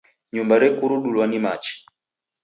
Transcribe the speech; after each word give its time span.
Nyumba 0.33 0.55
rekurudulwa 0.63 1.25
ni 1.27 1.39
machi. 1.43 1.73